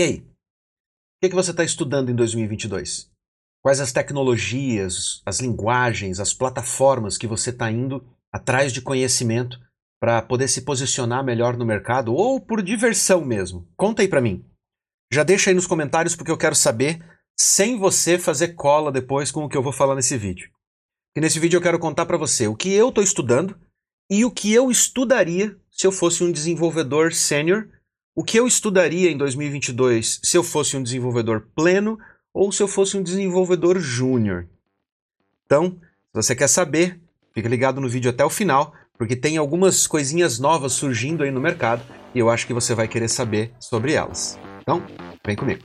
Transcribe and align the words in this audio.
E 0.00 0.02
aí? 0.02 0.16
O 0.16 0.24
que, 1.20 1.28
que 1.28 1.34
você 1.34 1.50
está 1.50 1.62
estudando 1.62 2.10
em 2.10 2.14
2022? 2.14 3.10
Quais 3.62 3.80
as 3.80 3.92
tecnologias, 3.92 5.20
as 5.26 5.40
linguagens, 5.40 6.18
as 6.18 6.32
plataformas 6.32 7.18
que 7.18 7.26
você 7.26 7.50
está 7.50 7.70
indo 7.70 8.02
atrás 8.32 8.72
de 8.72 8.80
conhecimento 8.80 9.60
para 10.00 10.22
poder 10.22 10.48
se 10.48 10.62
posicionar 10.62 11.22
melhor 11.22 11.54
no 11.54 11.66
mercado 11.66 12.14
ou 12.14 12.40
por 12.40 12.62
diversão 12.62 13.22
mesmo? 13.22 13.68
Conta 13.76 14.00
aí 14.00 14.08
para 14.08 14.22
mim. 14.22 14.42
Já 15.12 15.22
deixa 15.22 15.50
aí 15.50 15.54
nos 15.54 15.66
comentários 15.66 16.16
porque 16.16 16.30
eu 16.30 16.38
quero 16.38 16.54
saber 16.54 17.04
sem 17.38 17.76
você 17.76 18.18
fazer 18.18 18.54
cola 18.54 18.90
depois 18.90 19.30
com 19.30 19.44
o 19.44 19.50
que 19.50 19.56
eu 19.58 19.62
vou 19.62 19.70
falar 19.74 19.94
nesse 19.94 20.16
vídeo. 20.16 20.50
E 21.14 21.20
nesse 21.20 21.38
vídeo 21.38 21.58
eu 21.58 21.62
quero 21.62 21.78
contar 21.78 22.06
para 22.06 22.16
você 22.16 22.48
o 22.48 22.56
que 22.56 22.72
eu 22.72 22.88
estou 22.88 23.04
estudando 23.04 23.54
e 24.10 24.24
o 24.24 24.30
que 24.30 24.50
eu 24.50 24.70
estudaria 24.70 25.60
se 25.70 25.86
eu 25.86 25.92
fosse 25.92 26.24
um 26.24 26.32
desenvolvedor 26.32 27.12
sênior, 27.12 27.68
o 28.14 28.24
que 28.24 28.38
eu 28.38 28.46
estudaria 28.46 29.10
em 29.10 29.16
2022 29.16 30.20
se 30.22 30.36
eu 30.36 30.42
fosse 30.42 30.76
um 30.76 30.82
desenvolvedor 30.82 31.48
pleno 31.54 31.98
ou 32.32 32.50
se 32.52 32.62
eu 32.62 32.68
fosse 32.68 32.96
um 32.96 33.02
desenvolvedor 33.02 33.78
júnior. 33.78 34.46
Então, 35.46 35.78
se 35.80 36.14
você 36.14 36.34
quer 36.34 36.48
saber, 36.48 37.00
fica 37.32 37.48
ligado 37.48 37.80
no 37.80 37.88
vídeo 37.88 38.10
até 38.10 38.24
o 38.24 38.30
final, 38.30 38.74
porque 38.98 39.16
tem 39.16 39.36
algumas 39.36 39.86
coisinhas 39.86 40.38
novas 40.38 40.72
surgindo 40.72 41.22
aí 41.22 41.30
no 41.30 41.40
mercado 41.40 41.82
e 42.14 42.18
eu 42.18 42.28
acho 42.28 42.46
que 42.46 42.54
você 42.54 42.74
vai 42.74 42.86
querer 42.86 43.08
saber 43.08 43.52
sobre 43.58 43.92
elas. 43.92 44.38
Então, 44.62 44.82
vem 45.24 45.36
comigo. 45.36 45.62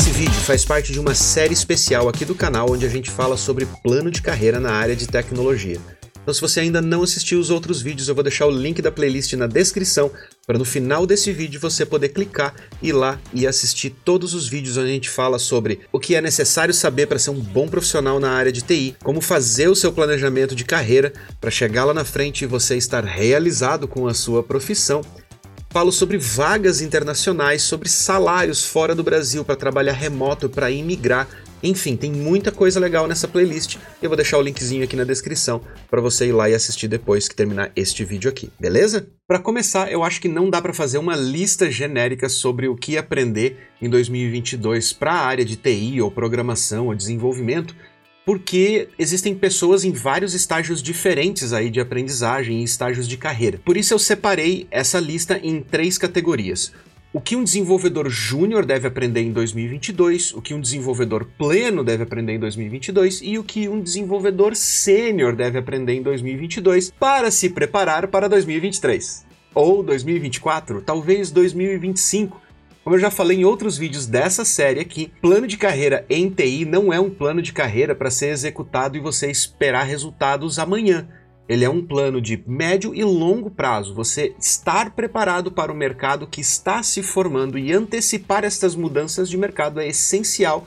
Esse 0.00 0.12
vídeo 0.12 0.32
faz 0.32 0.64
parte 0.64 0.92
de 0.92 1.00
uma 1.00 1.12
série 1.12 1.52
especial 1.52 2.08
aqui 2.08 2.24
do 2.24 2.32
canal 2.32 2.70
onde 2.70 2.86
a 2.86 2.88
gente 2.88 3.10
fala 3.10 3.36
sobre 3.36 3.66
plano 3.82 4.12
de 4.12 4.22
carreira 4.22 4.60
na 4.60 4.70
área 4.70 4.94
de 4.94 5.08
tecnologia. 5.08 5.80
Então 6.22 6.32
se 6.32 6.40
você 6.40 6.60
ainda 6.60 6.80
não 6.80 7.02
assistiu 7.02 7.40
os 7.40 7.50
outros 7.50 7.82
vídeos, 7.82 8.08
eu 8.08 8.14
vou 8.14 8.22
deixar 8.22 8.46
o 8.46 8.50
link 8.50 8.80
da 8.80 8.92
playlist 8.92 9.32
na 9.32 9.48
descrição 9.48 10.08
para 10.46 10.56
no 10.56 10.64
final 10.64 11.04
desse 11.04 11.32
vídeo 11.32 11.58
você 11.58 11.84
poder 11.84 12.10
clicar, 12.10 12.54
ir 12.80 12.92
lá 12.92 13.20
e 13.34 13.44
assistir 13.44 13.90
todos 14.04 14.34
os 14.34 14.46
vídeos 14.46 14.76
onde 14.76 14.88
a 14.88 14.92
gente 14.92 15.10
fala 15.10 15.36
sobre 15.36 15.80
o 15.90 15.98
que 15.98 16.14
é 16.14 16.20
necessário 16.20 16.72
saber 16.72 17.08
para 17.08 17.18
ser 17.18 17.30
um 17.30 17.40
bom 17.40 17.66
profissional 17.66 18.20
na 18.20 18.30
área 18.30 18.52
de 18.52 18.62
TI, 18.62 18.94
como 19.02 19.20
fazer 19.20 19.66
o 19.66 19.74
seu 19.74 19.92
planejamento 19.92 20.54
de 20.54 20.64
carreira 20.64 21.12
para 21.40 21.50
chegar 21.50 21.84
lá 21.84 21.92
na 21.92 22.04
frente 22.04 22.42
e 22.42 22.46
você 22.46 22.76
estar 22.76 23.04
realizado 23.04 23.88
com 23.88 24.06
a 24.06 24.14
sua 24.14 24.44
profissão 24.44 25.02
Falo 25.78 25.92
sobre 25.92 26.18
vagas 26.18 26.80
internacionais, 26.80 27.62
sobre 27.62 27.88
salários 27.88 28.64
fora 28.64 28.96
do 28.96 29.04
Brasil 29.04 29.44
para 29.44 29.54
trabalhar 29.54 29.92
remoto, 29.92 30.48
para 30.48 30.72
imigrar. 30.72 31.28
Enfim, 31.62 31.94
tem 31.94 32.10
muita 32.10 32.50
coisa 32.50 32.80
legal 32.80 33.06
nessa 33.06 33.28
playlist. 33.28 33.76
Eu 34.02 34.10
vou 34.10 34.16
deixar 34.16 34.38
o 34.38 34.42
linkzinho 34.42 34.82
aqui 34.82 34.96
na 34.96 35.04
descrição 35.04 35.60
para 35.88 36.00
você 36.00 36.26
ir 36.26 36.32
lá 36.32 36.50
e 36.50 36.54
assistir 36.54 36.88
depois 36.88 37.28
que 37.28 37.36
terminar 37.36 37.70
este 37.76 38.04
vídeo 38.04 38.28
aqui, 38.28 38.50
beleza? 38.58 39.06
Para 39.24 39.38
começar, 39.38 39.92
eu 39.92 40.02
acho 40.02 40.20
que 40.20 40.26
não 40.26 40.50
dá 40.50 40.60
para 40.60 40.74
fazer 40.74 40.98
uma 40.98 41.14
lista 41.14 41.70
genérica 41.70 42.28
sobre 42.28 42.66
o 42.66 42.74
que 42.74 42.98
aprender 42.98 43.68
em 43.80 43.88
2022 43.88 44.92
para 44.92 45.12
a 45.12 45.26
área 45.26 45.44
de 45.44 45.54
TI 45.54 46.02
ou 46.02 46.10
programação 46.10 46.88
ou 46.88 46.94
desenvolvimento, 46.94 47.76
porque 48.28 48.88
existem 48.98 49.34
pessoas 49.34 49.84
em 49.84 49.92
vários 49.92 50.34
estágios 50.34 50.82
diferentes 50.82 51.54
aí 51.54 51.70
de 51.70 51.80
aprendizagem 51.80 52.60
e 52.60 52.62
estágios 52.62 53.08
de 53.08 53.16
carreira. 53.16 53.58
Por 53.64 53.74
isso 53.74 53.94
eu 53.94 53.98
separei 53.98 54.66
essa 54.70 55.00
lista 55.00 55.40
em 55.42 55.62
três 55.62 55.96
categorias. 55.96 56.70
O 57.10 57.22
que 57.22 57.34
um 57.34 57.42
desenvolvedor 57.42 58.10
júnior 58.10 58.66
deve 58.66 58.86
aprender 58.86 59.22
em 59.22 59.32
2022, 59.32 60.34
o 60.34 60.42
que 60.42 60.52
um 60.52 60.60
desenvolvedor 60.60 61.26
pleno 61.38 61.82
deve 61.82 62.02
aprender 62.02 62.34
em 62.34 62.38
2022 62.38 63.22
e 63.22 63.38
o 63.38 63.42
que 63.42 63.66
um 63.66 63.80
desenvolvedor 63.80 64.54
sênior 64.54 65.34
deve 65.34 65.56
aprender 65.56 65.94
em 65.94 66.02
2022 66.02 66.92
para 67.00 67.30
se 67.30 67.48
preparar 67.48 68.08
para 68.08 68.28
2023. 68.28 69.24
Ou 69.54 69.82
2024, 69.82 70.82
talvez 70.82 71.30
2025 71.30 72.42
como 72.88 72.96
eu 72.96 73.00
já 73.02 73.10
falei 73.10 73.40
em 73.40 73.44
outros 73.44 73.76
vídeos 73.76 74.06
dessa 74.06 74.46
série 74.46 74.80
aqui, 74.80 75.12
plano 75.20 75.46
de 75.46 75.58
carreira 75.58 76.06
em 76.08 76.30
TI 76.30 76.64
não 76.64 76.90
é 76.90 76.98
um 76.98 77.10
plano 77.10 77.42
de 77.42 77.52
carreira 77.52 77.94
para 77.94 78.10
ser 78.10 78.28
executado 78.28 78.96
e 78.96 79.00
você 79.00 79.30
esperar 79.30 79.82
resultados 79.82 80.58
amanhã. 80.58 81.06
Ele 81.46 81.66
é 81.66 81.68
um 81.68 81.84
plano 81.84 82.18
de 82.18 82.42
médio 82.46 82.94
e 82.94 83.04
longo 83.04 83.50
prazo. 83.50 83.94
Você 83.94 84.34
estar 84.40 84.92
preparado 84.92 85.52
para 85.52 85.70
o 85.70 85.76
mercado 85.76 86.26
que 86.26 86.40
está 86.40 86.82
se 86.82 87.02
formando 87.02 87.58
e 87.58 87.74
antecipar 87.74 88.42
estas 88.42 88.74
mudanças 88.74 89.28
de 89.28 89.36
mercado 89.36 89.80
é 89.80 89.88
essencial 89.88 90.66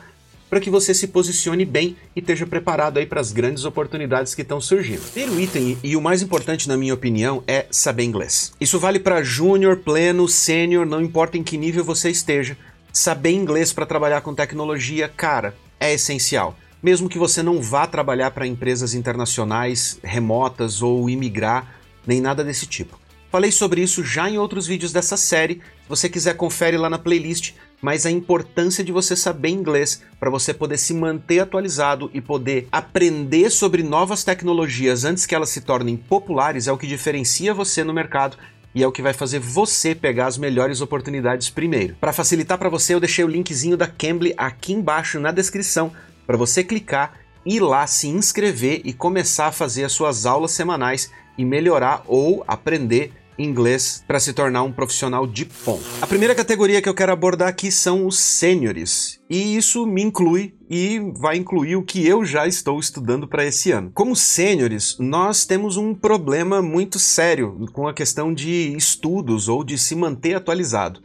para 0.52 0.60
que 0.60 0.70
você 0.70 0.94
se 0.94 1.08
posicione 1.08 1.64
bem 1.64 1.96
e 2.14 2.20
esteja 2.20 2.46
preparado 2.46 2.98
aí 2.98 3.06
para 3.06 3.22
as 3.22 3.32
grandes 3.32 3.64
oportunidades 3.64 4.36
que 4.36 4.42
estão 4.42 4.60
surgindo. 4.60 5.02
Primeiro 5.14 5.40
item, 5.40 5.78
e 5.82 5.96
o 5.96 6.02
mais 6.02 6.22
importante 6.22 6.68
na 6.68 6.76
minha 6.76 6.94
opinião, 6.94 7.42
é 7.48 7.68
saber 7.72 8.04
inglês. 8.04 8.52
Isso 8.60 8.78
vale 8.78 9.00
para 9.00 9.24
júnior, 9.24 9.78
pleno, 9.78 10.28
sênior, 10.28 10.86
não 10.86 11.00
importa 11.00 11.38
em 11.38 11.44
que 11.44 11.58
nível 11.58 11.86
você 11.86 12.10
esteja. 12.10 12.58
Saber 12.92 13.32
inglês 13.32 13.72
para 13.72 13.86
trabalhar 13.86 14.20
com 14.20 14.36
tecnologia, 14.36 15.08
cara, 15.08 15.56
é 15.80 15.94
essencial. 15.94 16.58
Mesmo 16.84 17.08
que 17.08 17.18
você 17.18 17.42
não 17.42 17.62
vá 17.62 17.88
trabalhar 17.88 18.32
para 18.32 18.46
empresas 18.46 18.94
internacionais, 18.94 20.00
remotas 20.04 20.82
ou 20.82 21.10
imigrar, 21.10 21.80
nem 22.06 22.20
nada 22.20 22.44
desse 22.44 22.66
tipo. 22.66 23.00
Falei 23.32 23.54
sobre 23.54 23.82
isso 23.82 24.04
já 24.04 24.30
em 24.30 24.38
outros 24.38 24.68
vídeos 24.68 24.92
dessa 24.92 25.16
série. 25.16 25.62
Se 25.84 25.88
você 25.88 26.10
quiser, 26.10 26.36
confere 26.36 26.76
lá 26.76 26.90
na 26.90 27.00
playlist 27.00 27.54
mas 27.82 28.06
a 28.06 28.12
importância 28.12 28.84
de 28.84 28.92
você 28.92 29.16
saber 29.16 29.50
inglês 29.50 30.04
para 30.20 30.30
você 30.30 30.54
poder 30.54 30.78
se 30.78 30.94
manter 30.94 31.40
atualizado 31.40 32.12
e 32.14 32.22
poder 32.22 32.68
aprender 32.72 33.50
sobre 33.50 33.82
novas 33.82 34.24
tecnologias 34.24 35.04
antes 35.04 35.26
que 35.26 35.34
elas 35.34 35.50
se 35.50 35.62
tornem 35.62 35.98
populares 35.98 36.68
é 36.68 36.72
o 36.72 36.78
que 36.78 36.88
diferencia 36.88 37.54
você 37.54 37.84
no 37.84 37.94
mercado 37.94 38.38
e 38.74 38.84
é 38.84 38.88
o 38.88 38.92
que 38.92 39.02
vai 39.02 39.14
fazer 39.14 39.40
você 39.40 39.94
pegar 39.94 40.28
as 40.28 40.38
melhores 40.38 40.80
oportunidades 40.80 41.50
primeiro. 41.50 41.96
Para 42.00 42.14
facilitar 42.14 42.58
para 42.58 42.70
você, 42.70 42.94
eu 42.94 43.00
deixei 43.00 43.26
o 43.26 43.28
linkzinho 43.28 43.76
da 43.76 43.88
Cambly 43.88 44.34
aqui 44.38 44.74
embaixo 44.74 45.20
na 45.20 45.32
descrição 45.32 45.92
para 46.26 46.38
você 46.38 46.64
clicar, 46.64 47.20
ir 47.46 47.60
lá, 47.60 47.86
se 47.88 48.08
inscrever 48.08 48.82
e 48.86 48.94
começar 48.94 49.48
a 49.48 49.52
fazer 49.52 49.84
as 49.84 49.92
suas 49.92 50.26
aulas 50.26 50.52
semanais 50.52 51.12
e 51.38 51.44
melhorar 51.44 52.04
ou 52.08 52.44
aprender 52.48 53.12
inglês 53.44 54.04
para 54.08 54.20
se 54.20 54.34
tornar 54.34 54.64
um 54.64 54.72
profissional 54.72 55.26
de 55.26 55.46
ponta. 55.46 55.84
A 56.02 56.08
primeira 56.08 56.36
categoria 56.36 56.82
que 56.82 56.90
eu 56.90 56.94
quero 56.94 57.12
abordar 57.12 57.48
aqui 57.48 57.72
são 57.72 58.06
os 58.06 58.18
sêniores. 58.18 59.20
E 59.30 59.56
isso 59.56 59.86
me 59.86 60.02
inclui 60.02 60.54
e 60.70 61.00
vai 61.16 61.38
incluir 61.38 61.76
o 61.76 61.84
que 61.84 62.08
eu 62.08 62.24
já 62.24 62.48
estou 62.48 62.80
estudando 62.80 63.28
para 63.28 63.46
esse 63.46 63.72
ano. 63.72 63.92
Como 63.94 64.16
sêniores, 64.16 64.98
nós 65.00 65.46
temos 65.46 65.78
um 65.78 65.94
problema 65.94 66.62
muito 66.62 67.00
sério 67.00 67.68
com 67.74 67.88
a 67.88 67.94
questão 67.94 68.34
de 68.34 68.76
estudos 68.76 69.48
ou 69.48 69.64
de 69.64 69.78
se 69.78 69.96
manter 69.96 70.36
atualizado. 70.36 71.02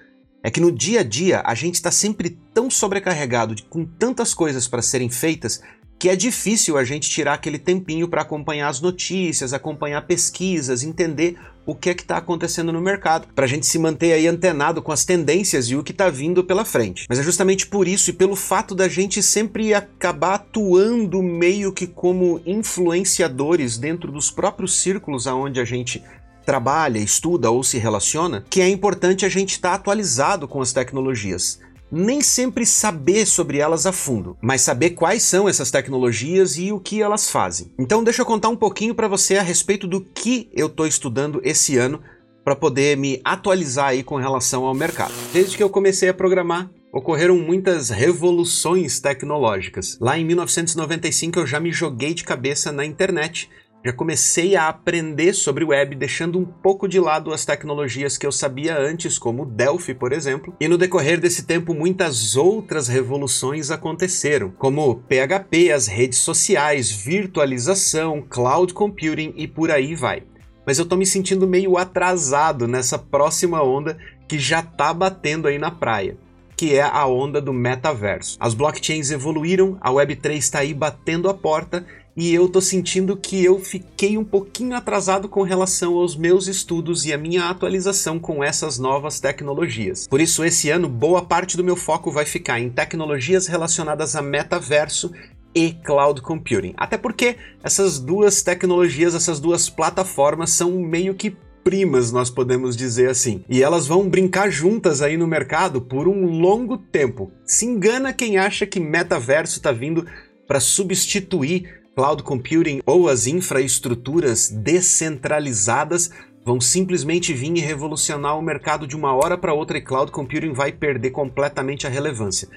É 0.47 0.51
que 0.51 0.61
no 0.61 0.71
dia 0.71 1.01
a 1.01 1.03
dia 1.03 1.43
a 1.45 1.55
gente 1.55 1.75
está 1.75 1.91
sempre 1.91 2.39
tão 2.55 2.71
sobrecarregado 2.71 3.57
com 3.69 3.85
tantas 3.85 4.33
coisas 4.33 4.69
para 4.69 4.81
serem 4.81 5.11
feitas 5.11 5.61
que 5.99 6.09
é 6.09 6.17
difícil 6.17 6.77
a 6.77 6.85
gente 6.85 7.09
tirar 7.09 7.35
aquele 7.35 7.59
tempinho 7.59 8.09
para 8.09 8.23
acompanhar 8.23 8.69
as 8.69 8.81
notícias, 8.81 9.53
acompanhar 9.53 10.03
pesquisas, 10.03 10.83
entender 10.83 11.39
o 11.65 11.75
que 11.75 11.91
é 11.91 11.95
que 11.95 12.03
está 12.03 12.19
acontecendo 12.19 12.73
no 12.73 12.81
mercado, 12.81 13.27
para 13.35 13.45
a 13.45 13.49
gente 13.49 13.67
se 13.67 13.79
manter 13.79 14.13
aí 14.13 14.29
antenado 14.29 14.81
com 14.81 14.93
as 14.93 15.05
tendências 15.05 15.67
e 15.67 15.75
o 15.75 15.83
que 15.83 15.91
está 15.91 16.09
vindo 16.09 16.45
pela 16.45 16.65
frente. 16.65 17.07
Mas 17.09 17.19
é 17.19 17.23
justamente 17.25 17.67
por 17.67 17.89
isso 17.89 18.11
e 18.11 18.13
pelo 18.13 18.37
fato 18.37 18.75
da 18.75 18.89
gente 18.89 19.21
sempre 19.21 19.75
acabar 19.75 20.35
atuando 20.35 21.21
meio 21.23 21.73
que 21.73 21.87
como 21.87 22.41
influenciadores 22.47 23.79
dentro 23.79 24.13
dos 24.13 24.31
próprios 24.31 24.79
círculos 24.79 25.27
aonde 25.27 25.59
a 25.59 25.65
gente 25.65 26.03
trabalha, 26.45 26.99
estuda 26.99 27.51
ou 27.51 27.65
se 27.65 27.77
relaciona, 27.79 28.45
que 28.49 28.61
é 28.61 28.69
importante 28.69 29.27
a 29.27 29.29
gente 29.29 29.51
estar 29.51 29.71
tá 29.71 29.75
atualizado 29.75 30.47
com 30.47 30.61
as 30.61 30.73
tecnologias 30.73 31.59
nem 31.91 32.21
sempre 32.21 32.67
saber 32.67 33.27
sobre 33.27 33.59
elas 33.59 33.87
a 33.87 33.93
fundo, 33.93 34.37
mas 34.43 34.63
saber 34.63 34.91
quais 34.91 35.23
são 35.23 35.49
essas 35.49 35.71
tecnologias 35.71 36.57
e 36.57 36.73
o 36.73 36.81
que 36.81 37.03
elas 37.03 37.31
fazem. 37.31 37.73
Então 37.79 38.03
deixa 38.03 38.23
eu 38.23 38.27
contar 38.27 38.49
um 38.49 38.57
pouquinho 38.57 38.95
para 38.95 39.09
você 39.09 39.37
a 39.37 39.43
respeito 39.43 39.87
do 39.87 40.01
que 40.01 40.51
eu 40.53 40.67
estou 40.67 40.87
estudando 40.87 41.41
esse 41.45 41.77
ano 41.77 42.01
para 42.45 42.55
poder 42.55 42.97
me 42.97 43.21
atualizar 43.25 43.89
aí 43.89 44.03
com 44.03 44.17
relação 44.17 44.65
ao 44.65 44.75
mercado. 44.75 45.13
Desde 45.33 45.57
que 45.57 45.63
eu 45.63 45.69
comecei 45.69 46.09
a 46.09 46.15
programar, 46.15 46.71
ocorreram 46.93 47.37
muitas 47.37 47.91
revoluções 47.91 49.01
tecnológicas. 49.01 49.99
Lá 50.01 50.19
em 50.19 50.25
1995 50.25 51.41
eu 51.41 51.47
já 51.47 51.61
me 51.61 51.73
joguei 51.73 52.15
de 52.15 52.25
cabeça 52.25 52.71
na 52.71 52.85
internet 52.87 53.51
já 53.87 53.93
comecei 53.93 54.57
a 54.57 54.69
aprender 54.69 55.33
sobre 55.33 55.65
web, 55.65 55.95
deixando 55.95 56.41
um 56.41 56.45
pouco 56.45 56.89
de 56.89 56.99
lado 56.99 57.33
as 57.33 57.45
tecnologias 57.45 58.19
que 58.19 58.27
eu 58.27 58.33
sabia 58.33 58.77
antes, 58.77 59.17
como 59.17 59.47
Delphi, 59.47 59.95
por 59.95 60.13
exemplo. 60.13 60.53
E 60.61 60.67
no 60.67 60.77
decorrer 60.77 61.21
desse 61.21 61.45
tempo, 61.45 61.73
muitas 61.73 62.35
outras 62.35 62.89
revoluções 62.89 63.71
aconteceram, 63.71 64.51
como 64.51 64.97
PHP, 65.09 65.71
as 65.71 65.87
redes 65.87 66.19
sociais, 66.19 66.91
virtualização, 66.91 68.21
cloud 68.29 68.75
computing 68.75 69.33
e 69.37 69.47
por 69.47 69.71
aí 69.71 69.95
vai. 69.95 70.25
Mas 70.67 70.81
eu 70.81 70.87
tô 70.87 70.97
me 70.97 71.07
sentindo 71.07 71.47
meio 71.47 71.79
atrasado 71.79 72.67
nessa 72.67 72.99
próxima 72.99 73.63
onda 73.63 73.97
que 74.27 74.37
já 74.37 74.63
tá 74.63 74.93
batendo 74.93 75.47
aí 75.47 75.59
na 75.59 75.71
praia 75.71 76.17
que 76.57 76.75
é 76.75 76.81
a 76.81 77.07
onda 77.07 77.39
do 77.39 77.53
metaverso. 77.53 78.39
As 78.41 78.55
blockchains 78.55 79.11
evoluíram, 79.11 79.77
a 79.79 79.91
Web3 79.91 80.37
está 80.37 80.61
aí 80.61 80.73
batendo 80.73 81.29
a 81.29 81.35
porta 81.35 81.85
e 82.17 82.35
eu 82.35 82.49
tô 82.49 82.61
sentindo 82.61 83.17
que 83.17 83.45
eu 83.45 83.61
fiquei 83.61 84.17
um 84.17 84.25
pouquinho 84.25 84.75
atrasado 84.75 85.29
com 85.29 85.43
relação 85.43 85.97
aos 85.97 86.17
meus 86.17 86.47
estudos 86.47 87.05
e 87.05 87.13
a 87.13 87.19
minha 87.19 87.51
atualização 87.51 88.19
com 88.19 88.43
essas 88.43 88.79
novas 88.79 89.21
tecnologias. 89.21 90.09
Por 90.09 90.21
isso, 90.21 90.43
esse 90.43 90.71
ano, 90.71 90.89
boa 90.89 91.23
parte 91.23 91.57
do 91.57 91.65
meu 91.65 91.77
foco 91.77 92.11
vai 92.11 92.25
ficar 92.25 92.59
em 92.59 92.71
tecnologias 92.71 93.47
relacionadas 93.47 94.17
a 94.17 94.23
metaverso 94.23 95.13
e 95.55 95.73
cloud 95.73 96.23
computing. 96.23 96.75
Até 96.77 96.97
porque 96.97 97.37
essas 97.63 97.99
duas 97.99 98.43
tecnologias, 98.43 99.15
essas 99.15 99.39
duas 99.39 99.69
plataformas 99.69 100.51
são 100.51 100.71
meio 100.73 101.15
que 101.15 101.37
primas, 101.63 102.13
nós 102.13 102.31
podemos 102.31 102.77
dizer 102.77 103.11
assim. 103.11 103.45
E 103.49 103.63
elas 103.63 103.87
vão 103.87 104.09
brincar 104.09 104.49
juntas 104.51 105.03
aí 105.03 105.17
no 105.17 105.27
mercado 105.27 105.81
por 105.83 106.07
um 106.07 106.27
longo 106.27 106.79
tempo. 106.79 107.33
Se 107.45 107.67
engana 107.67 108.13
quem 108.13 108.39
acha 108.39 108.65
que 108.65 108.79
metaverso 108.79 109.57
está 109.59 109.73
vindo 109.73 110.07
para 110.47 110.61
substituir 110.61 111.86
cloud 111.97 112.23
computing 112.23 112.83
ou 112.85 113.09
as 113.09 113.27
infraestruturas 113.27 114.51
descentralizadas 114.51 116.11
vão 116.45 116.61
simplesmente 116.61 117.33
vir 117.33 117.57
e 117.57 117.61
revolucionar 117.61 118.39
o 118.39 118.43
mercado 118.43 118.87
de 118.87 118.95
uma 118.95 119.15
hora 119.15 119.39
para 119.39 119.55
outra 119.55 119.79
e 119.79 119.81
cloud 119.81 120.13
computing 120.13 120.53
vai 120.53 120.71
perder 120.71 121.11
completamente 121.11 121.87
a 121.87 121.91
relevância. 121.91 122.49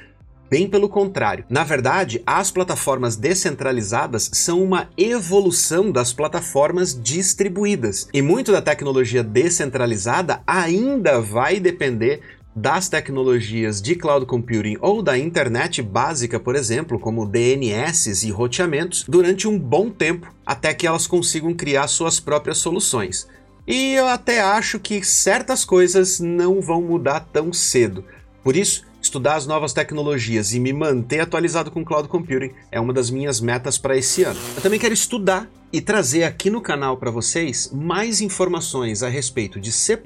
Bem 0.49 0.67
pelo 0.67 0.89
contrário. 0.89 1.45
Na 1.47 1.63
verdade, 1.63 2.21
as 2.25 2.51
plataformas 2.51 3.15
descentralizadas 3.15 4.29
são 4.33 4.61
uma 4.61 4.89
evolução 4.97 5.89
das 5.89 6.11
plataformas 6.11 6.99
distribuídas. 6.99 8.09
E 8.13 8.21
muito 8.21 8.51
da 8.51 8.61
tecnologia 8.61 9.23
descentralizada 9.23 10.41
ainda 10.45 11.21
vai 11.21 11.59
depender 11.59 12.38
das 12.59 12.89
tecnologias 12.89 13.81
de 13.81 13.95
cloud 13.95 14.25
computing 14.25 14.75
ou 14.81 15.01
da 15.01 15.17
internet 15.17 15.81
básica, 15.81 16.37
por 16.37 16.55
exemplo, 16.55 16.99
como 16.99 17.25
DNS 17.25 18.23
e 18.23 18.31
roteamentos, 18.31 19.05
durante 19.07 19.47
um 19.47 19.57
bom 19.57 19.89
tempo 19.89 20.33
até 20.45 20.73
que 20.73 20.85
elas 20.85 21.07
consigam 21.07 21.53
criar 21.53 21.87
suas 21.87 22.19
próprias 22.19 22.57
soluções. 22.57 23.27
E 23.65 23.93
eu 23.93 24.07
até 24.07 24.41
acho 24.41 24.77
que 24.77 25.01
certas 25.03 25.63
coisas 25.63 26.19
não 26.19 26.59
vão 26.59 26.81
mudar 26.81 27.21
tão 27.31 27.53
cedo. 27.53 28.03
Por 28.43 28.57
isso, 28.57 28.85
estudar 29.01 29.35
as 29.35 29.47
novas 29.47 29.73
tecnologias 29.73 30.53
e 30.53 30.59
me 30.59 30.73
manter 30.73 31.19
atualizado 31.19 31.71
com 31.71 31.85
cloud 31.85 32.07
computing 32.07 32.51
é 32.71 32.79
uma 32.79 32.93
das 32.93 33.09
minhas 33.09 33.39
metas 33.39 33.77
para 33.77 33.97
esse 33.97 34.23
ano. 34.23 34.39
Eu 34.55 34.61
também 34.61 34.79
quero 34.79 34.93
estudar 34.93 35.49
e 35.71 35.79
trazer 35.79 36.23
aqui 36.23 36.49
no 36.49 36.61
canal 36.61 36.97
para 36.97 37.11
vocês 37.11 37.71
mais 37.71 38.21
informações 38.21 39.03
a 39.03 39.09
respeito 39.09 39.59
de 39.59 39.71
C++, 39.71 39.97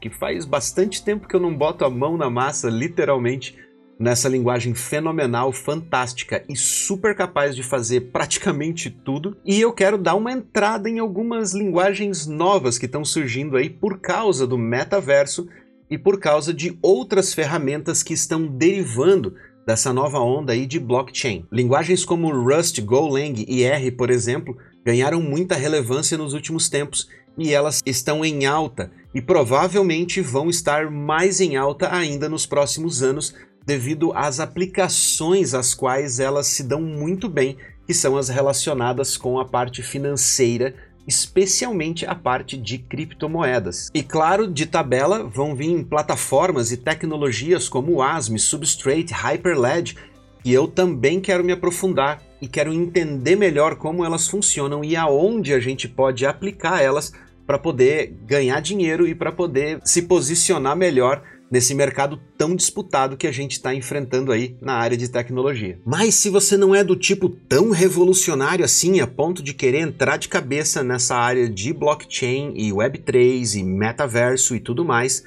que 0.00 0.10
faz 0.10 0.44
bastante 0.44 1.02
tempo 1.02 1.28
que 1.28 1.36
eu 1.36 1.40
não 1.40 1.54
boto 1.54 1.84
a 1.84 1.90
mão 1.90 2.16
na 2.16 2.30
massa, 2.30 2.70
literalmente, 2.70 3.56
nessa 3.98 4.28
linguagem 4.28 4.74
fenomenal, 4.74 5.52
fantástica 5.52 6.44
e 6.48 6.56
super 6.56 7.14
capaz 7.14 7.54
de 7.54 7.62
fazer 7.62 8.12
praticamente 8.12 8.88
tudo. 8.90 9.36
E 9.44 9.60
eu 9.60 9.72
quero 9.72 9.98
dar 9.98 10.14
uma 10.14 10.32
entrada 10.32 10.88
em 10.88 10.98
algumas 10.98 11.52
linguagens 11.52 12.26
novas 12.26 12.78
que 12.78 12.86
estão 12.86 13.04
surgindo 13.04 13.56
aí 13.56 13.68
por 13.68 13.98
causa 13.98 14.46
do 14.46 14.56
metaverso 14.56 15.48
e 15.90 15.96
por 15.96 16.18
causa 16.18 16.52
de 16.52 16.78
outras 16.82 17.32
ferramentas 17.32 18.02
que 18.02 18.12
estão 18.12 18.46
derivando 18.46 19.34
dessa 19.66 19.92
nova 19.92 20.18
onda 20.18 20.52
aí 20.52 20.66
de 20.66 20.80
blockchain. 20.80 21.44
Linguagens 21.52 22.04
como 22.04 22.32
Rust, 22.32 22.80
Golang 22.80 23.44
e 23.46 23.62
R, 23.62 23.90
por 23.90 24.10
exemplo, 24.10 24.56
ganharam 24.84 25.20
muita 25.20 25.54
relevância 25.54 26.16
nos 26.16 26.32
últimos 26.32 26.68
tempos 26.68 27.08
e 27.36 27.52
elas 27.52 27.80
estão 27.84 28.24
em 28.24 28.46
alta 28.46 28.90
e 29.14 29.20
provavelmente 29.20 30.20
vão 30.20 30.48
estar 30.48 30.90
mais 30.90 31.40
em 31.40 31.56
alta 31.56 31.94
ainda 31.94 32.28
nos 32.28 32.46
próximos 32.46 33.02
anos 33.02 33.34
devido 33.64 34.12
às 34.14 34.40
aplicações 34.40 35.52
às 35.52 35.74
quais 35.74 36.18
elas 36.18 36.46
se 36.46 36.62
dão 36.62 36.80
muito 36.80 37.28
bem, 37.28 37.58
que 37.86 37.92
são 37.92 38.16
as 38.16 38.30
relacionadas 38.30 39.18
com 39.18 39.38
a 39.38 39.44
parte 39.44 39.82
financeira 39.82 40.74
especialmente 41.08 42.04
a 42.04 42.14
parte 42.14 42.56
de 42.58 42.76
criptomoedas. 42.76 43.90
E 43.94 44.02
claro, 44.02 44.46
de 44.46 44.66
tabela 44.66 45.24
vão 45.24 45.54
vir 45.54 45.82
plataformas 45.84 46.70
e 46.70 46.76
tecnologias 46.76 47.66
como 47.66 47.94
o 47.94 48.02
ASM, 48.02 48.36
Substrate, 48.36 49.14
Hyperledge, 49.14 49.96
e 50.44 50.52
eu 50.52 50.68
também 50.68 51.18
quero 51.18 51.42
me 51.42 51.52
aprofundar 51.52 52.22
e 52.40 52.46
quero 52.46 52.72
entender 52.72 53.36
melhor 53.36 53.76
como 53.76 54.04
elas 54.04 54.28
funcionam 54.28 54.84
e 54.84 54.94
aonde 54.94 55.54
a 55.54 55.58
gente 55.58 55.88
pode 55.88 56.26
aplicar 56.26 56.80
elas 56.80 57.12
para 57.46 57.58
poder 57.58 58.14
ganhar 58.26 58.60
dinheiro 58.60 59.08
e 59.08 59.14
para 59.14 59.32
poder 59.32 59.80
se 59.82 60.02
posicionar 60.02 60.76
melhor 60.76 61.22
nesse 61.50 61.74
mercado 61.74 62.20
tão 62.36 62.54
disputado 62.54 63.16
que 63.16 63.26
a 63.26 63.32
gente 63.32 63.52
está 63.52 63.74
enfrentando 63.74 64.32
aí 64.32 64.56
na 64.60 64.74
área 64.74 64.96
de 64.96 65.08
tecnologia. 65.08 65.78
Mas 65.84 66.14
se 66.14 66.28
você 66.28 66.56
não 66.56 66.74
é 66.74 66.84
do 66.84 66.96
tipo 66.96 67.28
tão 67.28 67.70
revolucionário 67.70 68.64
assim 68.64 69.00
a 69.00 69.06
ponto 69.06 69.42
de 69.42 69.54
querer 69.54 69.80
entrar 69.80 70.16
de 70.16 70.28
cabeça 70.28 70.82
nessa 70.82 71.16
área 71.16 71.48
de 71.48 71.72
blockchain 71.72 72.52
e 72.56 72.70
Web3 72.70 73.58
e 73.58 73.62
metaverso 73.62 74.54
e 74.54 74.60
tudo 74.60 74.84
mais, 74.84 75.24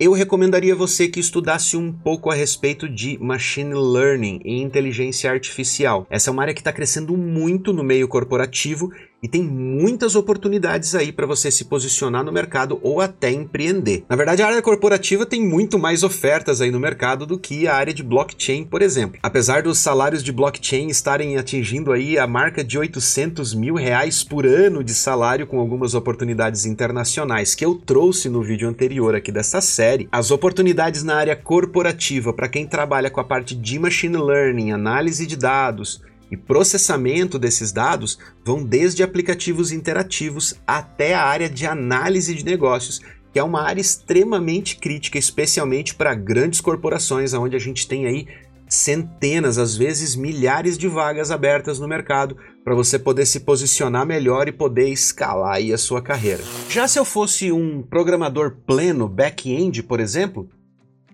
eu 0.00 0.12
recomendaria 0.12 0.74
você 0.74 1.06
que 1.06 1.20
estudasse 1.20 1.76
um 1.76 1.92
pouco 1.92 2.28
a 2.28 2.34
respeito 2.34 2.88
de 2.88 3.16
machine 3.22 3.72
learning 3.72 4.40
e 4.44 4.60
inteligência 4.60 5.30
artificial. 5.30 6.06
Essa 6.10 6.28
é 6.28 6.32
uma 6.32 6.42
área 6.42 6.54
que 6.54 6.60
está 6.60 6.72
crescendo 6.72 7.16
muito 7.16 7.72
no 7.72 7.84
meio 7.84 8.08
corporativo 8.08 8.90
e 9.22 9.28
tem 9.28 9.42
muitas 9.42 10.16
oportunidades 10.16 10.94
aí 10.94 11.12
para 11.12 11.26
você 11.26 11.50
se 11.50 11.66
posicionar 11.66 12.24
no 12.24 12.32
mercado 12.32 12.80
ou 12.82 13.00
até 13.00 13.30
empreender. 13.30 14.04
Na 14.08 14.16
verdade, 14.16 14.42
a 14.42 14.46
área 14.48 14.60
corporativa 14.60 15.24
tem 15.24 15.40
muito 15.40 15.78
mais 15.78 16.02
ofertas 16.02 16.60
aí 16.60 16.72
no 16.72 16.80
mercado 16.80 17.24
do 17.24 17.38
que 17.38 17.68
a 17.68 17.76
área 17.76 17.94
de 17.94 18.02
blockchain, 18.02 18.64
por 18.64 18.82
exemplo. 18.82 19.20
Apesar 19.22 19.62
dos 19.62 19.78
salários 19.78 20.24
de 20.24 20.32
blockchain 20.32 20.88
estarem 20.88 21.36
atingindo 21.36 21.92
aí 21.92 22.18
a 22.18 22.26
marca 22.26 22.64
de 22.64 22.76
800 22.76 23.54
mil 23.54 23.76
reais 23.76 24.24
por 24.24 24.44
ano 24.44 24.82
de 24.82 24.94
salário 24.94 25.46
com 25.46 25.60
algumas 25.60 25.94
oportunidades 25.94 26.66
internacionais 26.66 27.54
que 27.54 27.64
eu 27.64 27.76
trouxe 27.76 28.28
no 28.28 28.42
vídeo 28.42 28.68
anterior 28.68 29.14
aqui 29.14 29.30
dessa 29.30 29.60
série, 29.60 30.08
as 30.10 30.32
oportunidades 30.32 31.04
na 31.04 31.14
área 31.14 31.36
corporativa 31.36 32.32
para 32.32 32.48
quem 32.48 32.66
trabalha 32.66 33.10
com 33.10 33.20
a 33.20 33.24
parte 33.24 33.54
de 33.54 33.78
machine 33.78 34.16
learning, 34.16 34.72
análise 34.72 35.26
de 35.26 35.36
dados, 35.36 36.02
e 36.32 36.36
processamento 36.36 37.38
desses 37.38 37.72
dados 37.72 38.18
vão 38.42 38.64
desde 38.64 39.02
aplicativos 39.02 39.70
interativos 39.70 40.54
até 40.66 41.14
a 41.14 41.22
área 41.22 41.48
de 41.48 41.66
análise 41.66 42.34
de 42.34 42.42
negócios, 42.42 43.02
que 43.30 43.38
é 43.38 43.44
uma 43.44 43.60
área 43.60 43.82
extremamente 43.82 44.76
crítica, 44.76 45.18
especialmente 45.18 45.94
para 45.94 46.14
grandes 46.14 46.62
corporações, 46.62 47.34
onde 47.34 47.54
a 47.54 47.58
gente 47.58 47.86
tem 47.86 48.06
aí 48.06 48.26
centenas, 48.66 49.58
às 49.58 49.76
vezes 49.76 50.16
milhares 50.16 50.78
de 50.78 50.88
vagas 50.88 51.30
abertas 51.30 51.78
no 51.78 51.86
mercado 51.86 52.38
para 52.64 52.74
você 52.74 52.98
poder 52.98 53.26
se 53.26 53.40
posicionar 53.40 54.06
melhor 54.06 54.48
e 54.48 54.52
poder 54.52 54.88
escalar 54.88 55.56
aí 55.56 55.70
a 55.70 55.76
sua 55.76 56.00
carreira. 56.00 56.42
Já 56.70 56.88
se 56.88 56.98
eu 56.98 57.04
fosse 57.04 57.52
um 57.52 57.82
programador 57.82 58.56
pleno 58.66 59.06
back-end, 59.06 59.82
por 59.82 60.00
exemplo, 60.00 60.48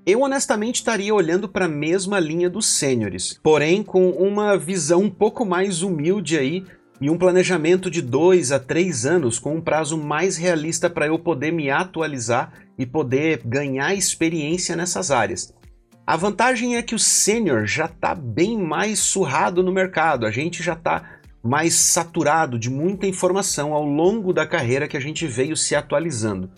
eu 0.09 0.23
honestamente 0.23 0.77
estaria 0.77 1.15
olhando 1.15 1.47
para 1.47 1.67
a 1.67 1.69
mesma 1.69 2.19
linha 2.19 2.49
dos 2.49 2.65
sêniores, 2.65 3.39
porém 3.43 3.83
com 3.83 4.09
uma 4.09 4.57
visão 4.57 5.03
um 5.03 5.11
pouco 5.11 5.45
mais 5.45 5.83
humilde 5.83 6.39
aí 6.39 6.65
e 6.99 7.11
um 7.11 7.19
planejamento 7.19 7.91
de 7.91 8.01
dois 8.01 8.51
a 8.51 8.59
três 8.59 9.05
anos 9.05 9.39
com 9.39 9.57
um 9.57 9.61
prazo 9.61 9.99
mais 9.99 10.39
realista 10.39 10.89
para 10.89 11.09
eu 11.09 11.19
poder 11.19 11.53
me 11.53 11.69
atualizar 11.69 12.55
e 12.79 12.87
poder 12.87 13.43
ganhar 13.45 13.95
experiência 13.95 14.75
nessas 14.75 15.11
áreas. 15.11 15.53
A 16.07 16.17
vantagem 16.17 16.77
é 16.77 16.83
que 16.83 16.95
o 16.95 16.99
sênior 16.99 17.67
já 17.67 17.85
está 17.85 18.15
bem 18.15 18.57
mais 18.57 19.01
surrado 19.01 19.63
no 19.63 19.71
mercado, 19.71 20.25
a 20.25 20.31
gente 20.31 20.63
já 20.63 20.73
está 20.73 21.19
mais 21.43 21.75
saturado 21.75 22.59
de 22.59 22.71
muita 22.71 23.07
informação 23.07 23.75
ao 23.75 23.85
longo 23.85 24.33
da 24.33 24.47
carreira 24.47 24.89
que 24.89 24.97
a 24.97 25.01
gente 25.01 25.27
veio 25.27 25.55
se 25.55 25.75
atualizando 25.75 26.51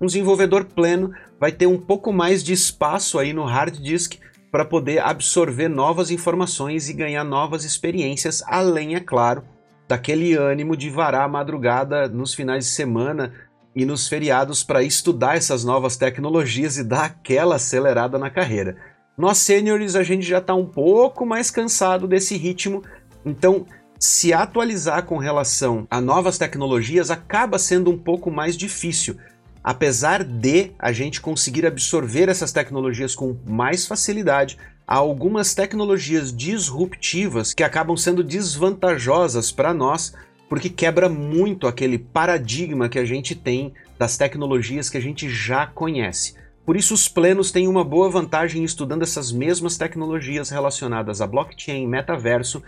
um 0.00 0.06
desenvolvedor 0.06 0.64
pleno 0.64 1.12
vai 1.40 1.52
ter 1.52 1.66
um 1.66 1.78
pouco 1.78 2.12
mais 2.12 2.42
de 2.42 2.52
espaço 2.52 3.18
aí 3.18 3.32
no 3.32 3.44
hard 3.44 3.78
disk 3.78 4.16
para 4.50 4.64
poder 4.64 5.00
absorver 5.00 5.68
novas 5.68 6.10
informações 6.10 6.88
e 6.88 6.94
ganhar 6.94 7.24
novas 7.24 7.64
experiências, 7.64 8.42
além, 8.46 8.94
é 8.94 9.00
claro, 9.00 9.44
daquele 9.86 10.34
ânimo 10.34 10.76
de 10.76 10.90
varar 10.90 11.24
a 11.24 11.28
madrugada 11.28 12.08
nos 12.08 12.34
finais 12.34 12.64
de 12.64 12.70
semana 12.70 13.32
e 13.74 13.84
nos 13.84 14.08
feriados 14.08 14.64
para 14.64 14.82
estudar 14.82 15.36
essas 15.36 15.64
novas 15.64 15.96
tecnologias 15.96 16.76
e 16.78 16.84
dar 16.84 17.04
aquela 17.04 17.56
acelerada 17.56 18.18
na 18.18 18.30
carreira. 18.30 18.76
Nós 19.16 19.38
sêniores 19.38 19.96
a 19.96 20.02
gente 20.02 20.26
já 20.26 20.38
está 20.38 20.54
um 20.54 20.66
pouco 20.66 21.26
mais 21.26 21.50
cansado 21.50 22.06
desse 22.06 22.36
ritmo, 22.36 22.82
então 23.24 23.66
se 23.98 24.32
atualizar 24.32 25.04
com 25.04 25.18
relação 25.18 25.86
a 25.90 26.00
novas 26.00 26.38
tecnologias 26.38 27.10
acaba 27.10 27.58
sendo 27.58 27.90
um 27.90 27.98
pouco 27.98 28.30
mais 28.30 28.56
difícil, 28.56 29.16
apesar 29.62 30.24
de 30.24 30.72
a 30.78 30.92
gente 30.92 31.20
conseguir 31.20 31.66
absorver 31.66 32.28
essas 32.28 32.52
tecnologias 32.52 33.14
com 33.14 33.36
mais 33.46 33.86
facilidade, 33.86 34.58
há 34.86 34.96
algumas 34.96 35.54
tecnologias 35.54 36.34
disruptivas 36.34 37.52
que 37.52 37.62
acabam 37.62 37.96
sendo 37.96 38.24
desvantajosas 38.24 39.52
para 39.52 39.74
nós, 39.74 40.14
porque 40.48 40.70
quebra 40.70 41.08
muito 41.08 41.66
aquele 41.66 41.98
paradigma 41.98 42.88
que 42.88 42.98
a 42.98 43.04
gente 43.04 43.34
tem 43.34 43.74
das 43.98 44.16
tecnologias 44.16 44.88
que 44.88 44.96
a 44.96 45.00
gente 45.00 45.28
já 45.28 45.66
conhece. 45.66 46.34
Por 46.64 46.76
isso, 46.76 46.94
os 46.94 47.08
plenos 47.08 47.50
têm 47.50 47.66
uma 47.66 47.82
boa 47.82 48.10
vantagem 48.10 48.62
estudando 48.62 49.02
essas 49.02 49.32
mesmas 49.32 49.76
tecnologias 49.76 50.50
relacionadas 50.50 51.20
a 51.20 51.26
blockchain, 51.26 51.86
metaverso 51.86 52.62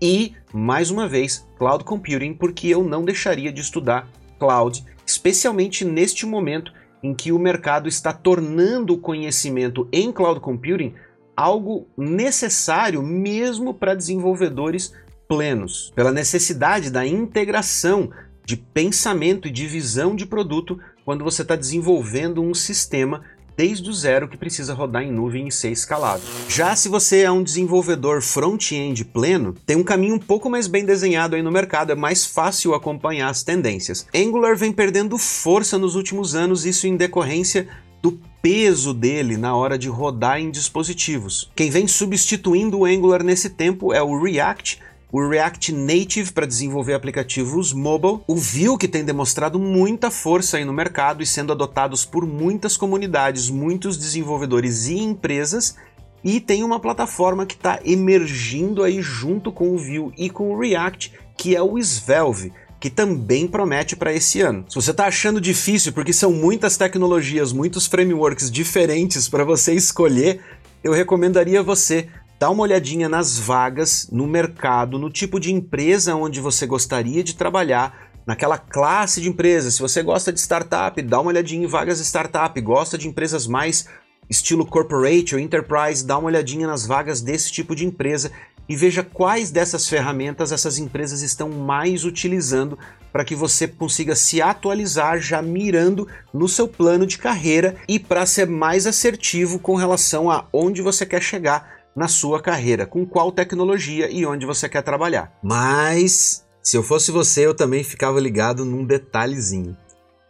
E, 0.00 0.34
mais 0.52 0.90
uma 0.90 1.06
vez, 1.06 1.46
cloud 1.58 1.84
computing, 1.84 2.32
porque 2.32 2.68
eu 2.68 2.82
não 2.82 3.04
deixaria 3.04 3.52
de 3.52 3.60
estudar 3.60 4.08
cloud, 4.40 4.84
especialmente 5.06 5.84
neste 5.84 6.26
momento 6.26 6.72
em 7.02 7.14
que 7.14 7.30
o 7.30 7.38
mercado 7.38 7.88
está 7.88 8.12
tornando 8.12 8.94
o 8.94 8.98
conhecimento 8.98 9.88
em 9.92 10.10
cloud 10.10 10.40
computing 10.40 10.94
algo 11.36 11.88
necessário 11.96 13.02
mesmo 13.02 13.72
para 13.72 13.94
desenvolvedores 13.94 14.92
plenos, 15.28 15.92
pela 15.94 16.10
necessidade 16.10 16.90
da 16.90 17.06
integração 17.06 18.10
de 18.44 18.56
pensamento 18.56 19.46
e 19.46 19.50
de 19.50 19.66
visão 19.66 20.14
de 20.16 20.26
produto 20.26 20.78
quando 21.04 21.24
você 21.24 21.42
está 21.42 21.56
desenvolvendo 21.56 22.42
um 22.42 22.52
sistema 22.52 23.22
desde 23.60 23.90
o 23.90 23.92
zero 23.92 24.26
que 24.26 24.38
precisa 24.38 24.72
rodar 24.72 25.02
em 25.02 25.12
nuvem 25.12 25.46
e 25.46 25.52
ser 25.52 25.70
escalável. 25.70 26.26
Já 26.48 26.74
se 26.74 26.88
você 26.88 27.24
é 27.24 27.30
um 27.30 27.42
desenvolvedor 27.42 28.22
front-end 28.22 29.04
pleno, 29.04 29.54
tem 29.66 29.76
um 29.76 29.84
caminho 29.84 30.14
um 30.14 30.18
pouco 30.18 30.48
mais 30.48 30.66
bem 30.66 30.82
desenhado 30.82 31.36
aí 31.36 31.42
no 31.42 31.52
mercado, 31.52 31.92
é 31.92 31.94
mais 31.94 32.24
fácil 32.24 32.72
acompanhar 32.72 33.28
as 33.28 33.42
tendências. 33.42 34.06
Angular 34.14 34.56
vem 34.56 34.72
perdendo 34.72 35.18
força 35.18 35.76
nos 35.76 35.94
últimos 35.94 36.34
anos, 36.34 36.64
isso 36.64 36.86
em 36.86 36.96
decorrência 36.96 37.68
do 38.00 38.18
peso 38.40 38.94
dele 38.94 39.36
na 39.36 39.54
hora 39.54 39.76
de 39.76 39.90
rodar 39.90 40.40
em 40.40 40.50
dispositivos. 40.50 41.50
Quem 41.54 41.68
vem 41.68 41.86
substituindo 41.86 42.78
o 42.78 42.84
Angular 42.86 43.22
nesse 43.22 43.50
tempo 43.50 43.92
é 43.92 44.02
o 44.02 44.22
React, 44.22 44.80
o 45.12 45.28
React 45.28 45.72
Native 45.72 46.32
para 46.32 46.46
desenvolver 46.46 46.94
aplicativos 46.94 47.72
mobile, 47.72 48.20
o 48.26 48.36
Vue 48.36 48.78
que 48.78 48.88
tem 48.88 49.04
demonstrado 49.04 49.58
muita 49.58 50.10
força 50.10 50.56
aí 50.56 50.64
no 50.64 50.72
mercado 50.72 51.22
e 51.22 51.26
sendo 51.26 51.52
adotados 51.52 52.04
por 52.04 52.26
muitas 52.26 52.76
comunidades, 52.76 53.50
muitos 53.50 53.96
desenvolvedores 53.96 54.86
e 54.86 54.98
empresas, 54.98 55.74
e 56.22 56.38
tem 56.38 56.62
uma 56.62 56.78
plataforma 56.78 57.46
que 57.46 57.54
está 57.54 57.80
emergindo 57.84 58.82
aí 58.82 59.00
junto 59.00 59.50
com 59.50 59.74
o 59.74 59.78
Vue 59.78 60.12
e 60.16 60.28
com 60.28 60.52
o 60.52 60.58
React, 60.58 61.12
que 61.36 61.56
é 61.56 61.62
o 61.62 61.78
Svelte, 61.78 62.52
que 62.78 62.90
também 62.90 63.46
promete 63.46 63.96
para 63.96 64.12
esse 64.12 64.40
ano. 64.40 64.64
Se 64.68 64.74
você 64.74 64.90
está 64.90 65.06
achando 65.06 65.40
difícil 65.40 65.92
porque 65.92 66.12
são 66.12 66.32
muitas 66.32 66.76
tecnologias, 66.76 67.52
muitos 67.52 67.86
frameworks 67.86 68.50
diferentes 68.50 69.28
para 69.28 69.44
você 69.44 69.74
escolher, 69.74 70.40
eu 70.82 70.92
recomendaria 70.92 71.62
você 71.62 72.08
dá 72.40 72.48
uma 72.48 72.62
olhadinha 72.62 73.06
nas 73.06 73.38
vagas 73.38 74.08
no 74.10 74.26
mercado, 74.26 74.98
no 74.98 75.10
tipo 75.10 75.38
de 75.38 75.52
empresa 75.52 76.14
onde 76.14 76.40
você 76.40 76.66
gostaria 76.66 77.22
de 77.22 77.36
trabalhar, 77.36 78.08
naquela 78.26 78.56
classe 78.56 79.20
de 79.20 79.28
empresa. 79.28 79.70
Se 79.70 79.78
você 79.78 80.02
gosta 80.02 80.32
de 80.32 80.40
startup, 80.40 81.02
dá 81.02 81.20
uma 81.20 81.28
olhadinha 81.28 81.64
em 81.64 81.68
vagas 81.68 82.00
startup, 82.00 82.58
gosta 82.62 82.96
de 82.96 83.06
empresas 83.06 83.46
mais 83.46 83.86
estilo 84.30 84.64
corporate 84.64 85.34
ou 85.34 85.40
enterprise, 85.40 86.06
dá 86.06 86.16
uma 86.16 86.28
olhadinha 86.28 86.66
nas 86.66 86.86
vagas 86.86 87.20
desse 87.20 87.52
tipo 87.52 87.76
de 87.76 87.84
empresa 87.84 88.32
e 88.66 88.74
veja 88.74 89.02
quais 89.02 89.50
dessas 89.50 89.86
ferramentas 89.86 90.50
essas 90.50 90.78
empresas 90.78 91.20
estão 91.20 91.50
mais 91.50 92.06
utilizando 92.06 92.78
para 93.12 93.24
que 93.24 93.34
você 93.34 93.68
consiga 93.68 94.14
se 94.14 94.40
atualizar 94.40 95.20
já 95.20 95.42
mirando 95.42 96.08
no 96.32 96.48
seu 96.48 96.66
plano 96.66 97.06
de 97.06 97.18
carreira 97.18 97.76
e 97.86 97.98
para 97.98 98.24
ser 98.24 98.46
mais 98.46 98.86
assertivo 98.86 99.58
com 99.58 99.74
relação 99.74 100.30
a 100.30 100.46
onde 100.52 100.80
você 100.80 101.04
quer 101.04 101.20
chegar 101.20 101.79
na 101.94 102.08
sua 102.08 102.40
carreira, 102.40 102.86
com 102.86 103.04
qual 103.04 103.32
tecnologia 103.32 104.10
e 104.10 104.24
onde 104.24 104.46
você 104.46 104.68
quer 104.68 104.82
trabalhar. 104.82 105.32
Mas, 105.42 106.44
se 106.62 106.76
eu 106.76 106.82
fosse 106.82 107.10
você, 107.10 107.46
eu 107.46 107.54
também 107.54 107.82
ficava 107.82 108.20
ligado 108.20 108.64
num 108.64 108.84
detalhezinho. 108.84 109.76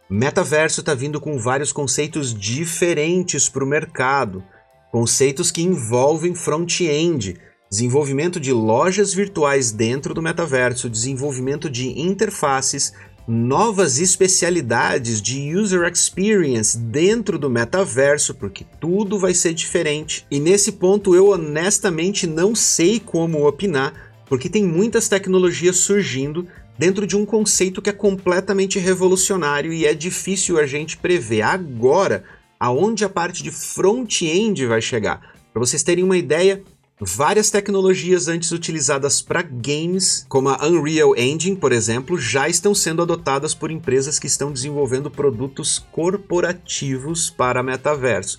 Metaverso 0.09 0.81
está 0.81 0.93
vindo 0.93 1.21
com 1.21 1.37
vários 1.37 1.71
conceitos 1.71 2.33
diferentes 2.33 3.47
para 3.47 3.63
o 3.63 3.67
mercado, 3.67 4.43
conceitos 4.91 5.51
que 5.51 5.61
envolvem 5.61 6.35
front-end, 6.35 7.39
desenvolvimento 7.69 8.37
de 8.37 8.51
lojas 8.51 9.13
virtuais 9.13 9.71
dentro 9.71 10.13
do 10.13 10.21
metaverso, 10.21 10.89
desenvolvimento 10.89 11.69
de 11.69 11.97
interfaces, 11.97 12.91
novas 13.27 13.99
especialidades 13.99 15.21
de 15.21 15.55
user 15.55 15.89
experience 15.89 16.77
dentro 16.77 17.37
do 17.37 17.49
metaverso, 17.49 18.33
porque 18.33 18.65
tudo 18.79 19.17
vai 19.17 19.33
ser 19.33 19.53
diferente. 19.53 20.25
E 20.29 20.39
nesse 20.39 20.73
ponto 20.73 21.15
eu 21.15 21.29
honestamente 21.29 22.25
não 22.25 22.55
sei 22.55 22.99
como 22.99 23.47
opinar, 23.47 23.93
porque 24.27 24.49
tem 24.49 24.63
muitas 24.63 25.07
tecnologias 25.07 25.77
surgindo 25.77 26.47
dentro 26.77 27.05
de 27.05 27.15
um 27.15 27.25
conceito 27.25 27.81
que 27.81 27.89
é 27.89 27.93
completamente 27.93 28.79
revolucionário 28.79 29.71
e 29.71 29.85
é 29.85 29.93
difícil 29.93 30.57
a 30.57 30.65
gente 30.65 30.97
prever 30.97 31.43
agora 31.43 32.23
aonde 32.59 33.03
a 33.03 33.09
parte 33.09 33.43
de 33.43 33.51
front-end 33.51 34.65
vai 34.65 34.81
chegar. 34.81 35.19
Para 35.51 35.59
vocês 35.59 35.83
terem 35.83 36.03
uma 36.03 36.17
ideia, 36.17 36.63
Várias 37.03 37.49
tecnologias 37.49 38.27
antes 38.27 38.51
utilizadas 38.51 39.23
para 39.23 39.41
games, 39.41 40.23
como 40.29 40.49
a 40.49 40.67
Unreal 40.67 41.17
Engine, 41.17 41.55
por 41.55 41.71
exemplo, 41.71 42.15
já 42.15 42.47
estão 42.47 42.75
sendo 42.75 43.01
adotadas 43.01 43.55
por 43.55 43.71
empresas 43.71 44.19
que 44.19 44.27
estão 44.27 44.51
desenvolvendo 44.51 45.09
produtos 45.09 45.79
corporativos 45.91 47.27
para 47.31 47.63
metaverso. 47.63 48.37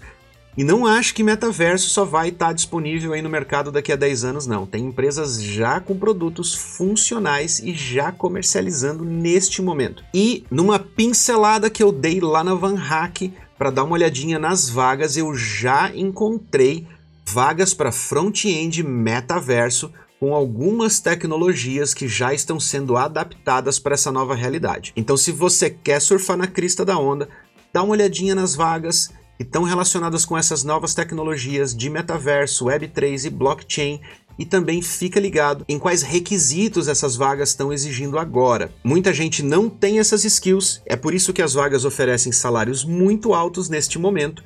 E 0.56 0.62
não 0.62 0.86
acho 0.86 1.12
que 1.12 1.24
metaverso 1.24 1.90
só 1.90 2.04
vai 2.04 2.28
estar 2.28 2.52
disponível 2.52 3.12
aí 3.12 3.20
no 3.20 3.28
mercado 3.28 3.72
daqui 3.72 3.90
a 3.90 3.96
10 3.96 4.22
anos, 4.22 4.46
não. 4.46 4.64
Tem 4.64 4.84
empresas 4.84 5.42
já 5.42 5.80
com 5.80 5.98
produtos 5.98 6.54
funcionais 6.54 7.58
e 7.58 7.74
já 7.74 8.12
comercializando 8.12 9.04
neste 9.04 9.60
momento. 9.60 10.04
E 10.14 10.44
numa 10.48 10.78
pincelada 10.78 11.68
que 11.68 11.82
eu 11.82 11.90
dei 11.90 12.20
lá 12.20 12.44
na 12.44 12.54
Van 12.54 12.76
Hack 12.76 13.32
para 13.58 13.70
dar 13.70 13.82
uma 13.82 13.94
olhadinha 13.94 14.38
nas 14.38 14.68
vagas, 14.68 15.16
eu 15.16 15.34
já 15.34 15.90
encontrei 15.96 16.86
vagas 17.24 17.72
para 17.74 17.92
front-end 17.92 18.82
metaverso 18.82 19.92
com 20.18 20.34
algumas 20.34 21.00
tecnologias 21.00 21.92
que 21.92 22.06
já 22.06 22.32
estão 22.32 22.60
sendo 22.60 22.96
adaptadas 22.96 23.78
para 23.78 23.94
essa 23.94 24.12
nova 24.12 24.34
realidade. 24.34 24.92
Então, 24.96 25.16
se 25.16 25.32
você 25.32 25.68
quer 25.68 26.00
surfar 26.00 26.36
na 26.36 26.46
crista 26.46 26.84
da 26.84 26.96
onda, 26.96 27.28
dá 27.72 27.82
uma 27.82 27.92
olhadinha 27.92 28.34
nas 28.34 28.54
vagas 28.54 29.10
que 29.36 29.42
estão 29.42 29.64
relacionadas 29.64 30.24
com 30.24 30.38
essas 30.38 30.62
novas 30.62 30.94
tecnologias 30.94 31.74
de 31.74 31.90
metaverso, 31.90 32.66
Web3 32.66 33.24
e 33.24 33.30
blockchain 33.30 34.00
e 34.38 34.46
também 34.46 34.80
fica 34.80 35.20
ligado 35.20 35.64
em 35.68 35.78
quais 35.78 36.02
requisitos 36.02 36.88
essas 36.88 37.16
vagas 37.16 37.50
estão 37.50 37.72
exigindo 37.72 38.18
agora. 38.18 38.72
Muita 38.84 39.12
gente 39.12 39.42
não 39.42 39.68
tem 39.68 39.98
essas 39.98 40.24
skills, 40.24 40.80
é 40.86 40.96
por 40.96 41.14
isso 41.14 41.32
que 41.32 41.42
as 41.42 41.54
vagas 41.54 41.84
oferecem 41.84 42.32
salários 42.32 42.84
muito 42.84 43.34
altos 43.34 43.68
neste 43.68 43.98
momento, 43.98 44.42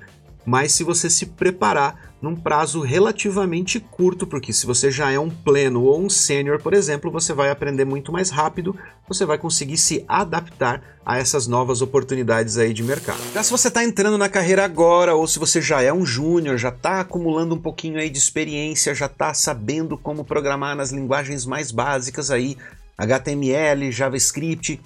mas 0.46 0.72
se 0.72 0.84
você 0.84 1.10
se 1.10 1.26
preparar 1.26 2.14
num 2.22 2.34
prazo 2.34 2.80
relativamente 2.80 3.78
curto, 3.78 4.26
porque 4.26 4.52
se 4.52 4.64
você 4.64 4.90
já 4.90 5.10
é 5.10 5.18
um 5.18 5.28
pleno 5.28 5.82
ou 5.82 6.00
um 6.00 6.08
sênior, 6.08 6.60
por 6.62 6.72
exemplo, 6.72 7.10
você 7.10 7.32
vai 7.32 7.50
aprender 7.50 7.84
muito 7.84 8.10
mais 8.12 8.30
rápido, 8.30 8.74
você 9.06 9.26
vai 9.26 9.36
conseguir 9.36 9.76
se 9.76 10.04
adaptar 10.08 10.82
a 11.04 11.18
essas 11.18 11.46
novas 11.46 11.82
oportunidades 11.82 12.56
aí 12.58 12.72
de 12.72 12.82
mercado. 12.82 13.20
Já 13.34 13.42
se 13.42 13.50
você 13.50 13.68
está 13.68 13.84
entrando 13.84 14.16
na 14.16 14.28
carreira 14.28 14.64
agora, 14.64 15.14
ou 15.14 15.26
se 15.26 15.38
você 15.38 15.60
já 15.60 15.82
é 15.82 15.92
um 15.92 16.06
júnior, 16.06 16.56
já 16.56 16.70
está 16.70 17.00
acumulando 17.00 17.54
um 17.54 17.60
pouquinho 17.60 17.98
aí 17.98 18.08
de 18.08 18.18
experiência, 18.18 18.94
já 18.94 19.06
está 19.06 19.34
sabendo 19.34 19.98
como 19.98 20.24
programar 20.24 20.74
nas 20.74 20.90
linguagens 20.90 21.44
mais 21.44 21.70
básicas 21.70 22.30
aí, 22.30 22.56
HTML, 22.96 23.92
JavaScript, 23.92 24.80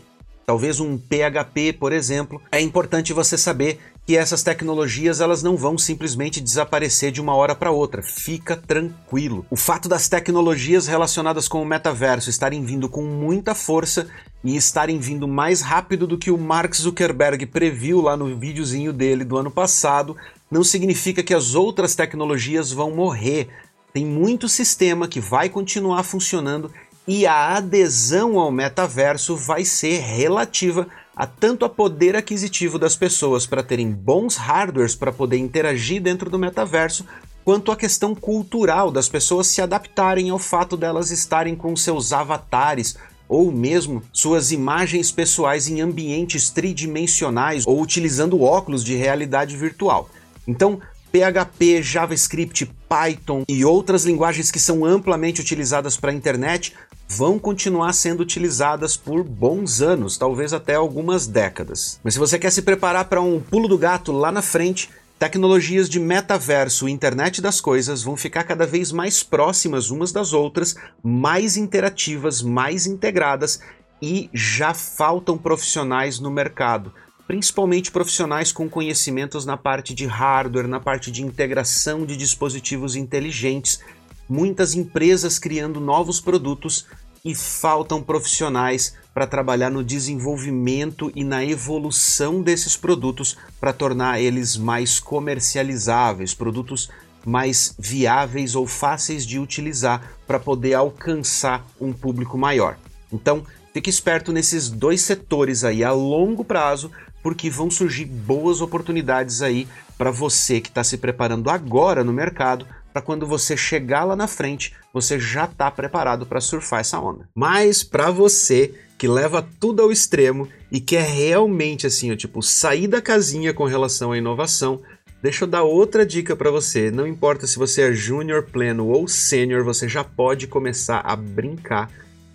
talvez 0.44 0.80
um 0.80 0.98
PHP, 0.98 1.74
por 1.74 1.92
exemplo, 1.92 2.42
é 2.50 2.60
importante 2.60 3.12
você 3.12 3.38
saber 3.38 3.78
que 4.10 4.16
essas 4.16 4.42
tecnologias 4.42 5.20
elas 5.20 5.40
não 5.40 5.56
vão 5.56 5.78
simplesmente 5.78 6.40
desaparecer 6.40 7.12
de 7.12 7.20
uma 7.20 7.32
hora 7.32 7.54
para 7.54 7.70
outra. 7.70 8.02
Fica 8.02 8.56
tranquilo. 8.56 9.46
O 9.48 9.54
fato 9.54 9.88
das 9.88 10.08
tecnologias 10.08 10.88
relacionadas 10.88 11.46
com 11.46 11.62
o 11.62 11.64
metaverso 11.64 12.28
estarem 12.28 12.64
vindo 12.64 12.88
com 12.88 13.04
muita 13.04 13.54
força 13.54 14.08
e 14.42 14.56
estarem 14.56 14.98
vindo 14.98 15.28
mais 15.28 15.60
rápido 15.60 16.08
do 16.08 16.18
que 16.18 16.28
o 16.28 16.36
Mark 16.36 16.74
Zuckerberg 16.74 17.46
previu 17.46 18.00
lá 18.00 18.16
no 18.16 18.36
videozinho 18.36 18.92
dele 18.92 19.24
do 19.24 19.38
ano 19.38 19.48
passado, 19.48 20.16
não 20.50 20.64
significa 20.64 21.22
que 21.22 21.32
as 21.32 21.54
outras 21.54 21.94
tecnologias 21.94 22.72
vão 22.72 22.90
morrer. 22.90 23.46
Tem 23.92 24.04
muito 24.04 24.48
sistema 24.48 25.06
que 25.06 25.20
vai 25.20 25.48
continuar 25.48 26.02
funcionando 26.02 26.68
e 27.06 27.28
a 27.28 27.56
adesão 27.56 28.40
ao 28.40 28.50
metaverso 28.50 29.36
vai 29.36 29.64
ser 29.64 30.00
relativa 30.00 30.88
a 31.20 31.26
tanto 31.26 31.66
a 31.66 31.68
poder 31.68 32.16
aquisitivo 32.16 32.78
das 32.78 32.96
pessoas 32.96 33.44
para 33.44 33.62
terem 33.62 33.92
bons 33.92 34.38
hardwares 34.38 34.94
para 34.94 35.12
poder 35.12 35.36
interagir 35.36 36.00
dentro 36.00 36.30
do 36.30 36.38
metaverso, 36.38 37.04
quanto 37.44 37.70
a 37.70 37.76
questão 37.76 38.14
cultural 38.14 38.90
das 38.90 39.06
pessoas 39.06 39.46
se 39.46 39.60
adaptarem 39.60 40.30
ao 40.30 40.38
fato 40.38 40.78
delas 40.78 41.10
estarem 41.10 41.54
com 41.54 41.76
seus 41.76 42.14
avatares 42.14 42.96
ou 43.28 43.52
mesmo 43.52 44.02
suas 44.14 44.50
imagens 44.50 45.12
pessoais 45.12 45.68
em 45.68 45.82
ambientes 45.82 46.48
tridimensionais 46.48 47.66
ou 47.66 47.82
utilizando 47.82 48.40
óculos 48.40 48.82
de 48.82 48.94
realidade 48.94 49.54
virtual. 49.58 50.08
Então, 50.48 50.80
PHP, 51.12 51.82
JavaScript, 51.82 52.64
Python 52.88 53.42
e 53.46 53.62
outras 53.62 54.06
linguagens 54.06 54.50
que 54.50 54.58
são 54.58 54.86
amplamente 54.86 55.42
utilizadas 55.42 55.98
para 55.98 56.12
a 56.12 56.14
internet 56.14 56.74
vão 57.12 57.40
continuar 57.40 57.92
sendo 57.92 58.20
utilizadas 58.20 58.96
por 58.96 59.24
bons 59.24 59.82
anos, 59.82 60.16
talvez 60.16 60.52
até 60.52 60.76
algumas 60.76 61.26
décadas. 61.26 61.98
Mas 62.04 62.14
se 62.14 62.20
você 62.20 62.38
quer 62.38 62.52
se 62.52 62.62
preparar 62.62 63.06
para 63.06 63.20
um 63.20 63.40
pulo 63.40 63.66
do 63.66 63.76
gato 63.76 64.12
lá 64.12 64.30
na 64.30 64.42
frente, 64.42 64.88
Tecnologias 65.18 65.86
de 65.86 66.00
metaverso 66.00 66.88
e 66.88 66.92
internet 66.92 67.42
das 67.42 67.60
coisas 67.60 68.02
vão 68.02 68.16
ficar 68.16 68.42
cada 68.42 68.66
vez 68.66 68.90
mais 68.90 69.22
próximas 69.22 69.90
umas 69.90 70.12
das 70.12 70.32
outras, 70.32 70.74
mais 71.02 71.58
interativas, 71.58 72.40
mais 72.40 72.86
integradas 72.86 73.60
e 74.00 74.30
já 74.32 74.72
faltam 74.72 75.36
profissionais 75.36 76.18
no 76.18 76.30
mercado, 76.30 76.90
principalmente 77.26 77.90
profissionais 77.90 78.50
com 78.50 78.66
conhecimentos 78.66 79.44
na 79.44 79.58
parte 79.58 79.92
de 79.92 80.06
hardware, 80.06 80.66
na 80.66 80.80
parte 80.80 81.10
de 81.10 81.22
integração 81.22 82.06
de 82.06 82.16
dispositivos 82.16 82.96
inteligentes. 82.96 83.78
Muitas 84.26 84.74
empresas 84.74 85.38
criando 85.38 85.80
novos 85.80 86.18
produtos 86.18 86.86
e 87.24 87.34
faltam 87.34 88.02
profissionais 88.02 88.94
para 89.12 89.26
trabalhar 89.26 89.70
no 89.70 89.84
desenvolvimento 89.84 91.12
e 91.14 91.24
na 91.24 91.44
evolução 91.44 92.42
desses 92.42 92.76
produtos 92.76 93.36
para 93.60 93.72
tornar 93.72 94.20
eles 94.20 94.56
mais 94.56 94.98
comercializáveis, 94.98 96.32
produtos 96.32 96.90
mais 97.24 97.74
viáveis 97.78 98.54
ou 98.54 98.66
fáceis 98.66 99.26
de 99.26 99.38
utilizar 99.38 100.14
para 100.26 100.38
poder 100.38 100.74
alcançar 100.74 101.66
um 101.80 101.92
público 101.92 102.38
maior. 102.38 102.78
Então, 103.12 103.44
fique 103.74 103.90
esperto 103.90 104.32
nesses 104.32 104.70
dois 104.70 105.02
setores 105.02 105.64
aí 105.64 105.84
a 105.84 105.92
longo 105.92 106.44
prazo, 106.44 106.90
porque 107.22 107.50
vão 107.50 107.70
surgir 107.70 108.06
boas 108.06 108.62
oportunidades 108.62 109.42
aí 109.42 109.68
para 109.98 110.10
você 110.10 110.60
que 110.60 110.68
está 110.68 110.82
se 110.82 110.96
preparando 110.96 111.50
agora 111.50 112.02
no 112.02 112.12
mercado 112.12 112.66
para 112.92 113.02
quando 113.02 113.26
você 113.26 113.56
chegar 113.56 114.04
lá 114.04 114.16
na 114.16 114.26
frente, 114.26 114.74
você 114.92 115.18
já 115.18 115.44
está 115.44 115.70
preparado 115.70 116.26
para 116.26 116.40
surfar 116.40 116.80
essa 116.80 116.98
onda. 116.98 117.28
Mas 117.34 117.82
para 117.82 118.10
você 118.10 118.74
que 118.98 119.08
leva 119.08 119.46
tudo 119.58 119.80
ao 119.80 119.90
extremo 119.90 120.48
e 120.70 120.80
quer 120.80 121.06
realmente 121.06 121.86
assim, 121.86 122.12
ó, 122.12 122.16
tipo, 122.16 122.42
sair 122.42 122.86
da 122.86 123.00
casinha 123.00 123.54
com 123.54 123.64
relação 123.64 124.12
à 124.12 124.18
inovação, 124.18 124.82
deixa 125.22 125.44
eu 125.44 125.48
dar 125.48 125.62
outra 125.62 126.04
dica 126.04 126.36
para 126.36 126.50
você. 126.50 126.90
Não 126.90 127.06
importa 127.06 127.46
se 127.46 127.56
você 127.56 127.82
é 127.82 127.92
júnior, 127.92 128.42
pleno 128.42 128.88
ou 128.88 129.08
sênior, 129.08 129.64
você 129.64 129.88
já 129.88 130.04
pode 130.04 130.46
começar 130.46 131.00
a 131.00 131.16
brincar 131.16 131.90